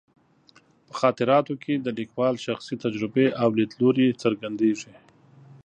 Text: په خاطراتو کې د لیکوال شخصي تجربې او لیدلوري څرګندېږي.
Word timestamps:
په 0.87 0.93
خاطراتو 0.99 1.53
کې 1.63 1.73
د 1.77 1.87
لیکوال 1.99 2.35
شخصي 2.45 2.75
تجربې 2.83 3.27
او 3.41 3.49
لیدلوري 3.57 4.07
څرګندېږي. 4.21 4.93